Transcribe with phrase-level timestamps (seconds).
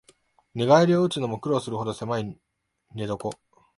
[0.55, 2.23] 寝返りうつのも苦労するほどせまい
[2.95, 3.29] 寝床